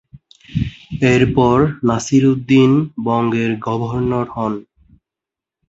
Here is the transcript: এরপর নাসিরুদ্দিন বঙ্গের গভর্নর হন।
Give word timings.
এরপর 1.11 1.57
নাসিরুদ্দিন 1.87 2.71
বঙ্গের 3.05 3.51
গভর্নর 3.65 4.27
হন। 4.35 4.53